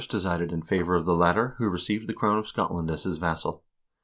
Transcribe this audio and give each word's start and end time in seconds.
decided 0.09 0.51
in 0.51 0.63
favor 0.63 0.95
of 0.95 1.05
the 1.05 1.13
latter, 1.13 1.49
who 1.59 1.69
received 1.69 2.07
the 2.09 2.13
crown 2.15 2.39
of 2.39 2.47
Scotland 2.47 2.89
as 2.89 3.03
his 3.03 3.17
vassal. 3.17 3.63